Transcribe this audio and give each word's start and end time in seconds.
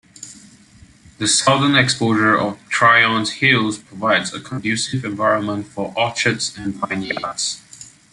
The 1.19 1.27
southern 1.27 1.75
exposure 1.75 2.35
of 2.35 2.57
Tryon's 2.69 3.33
hills 3.33 3.77
provides 3.77 4.33
a 4.33 4.39
conducive 4.39 5.05
environment 5.05 5.67
for 5.67 5.93
orchards 5.95 6.57
and 6.57 6.73
vineyards. 6.73 7.61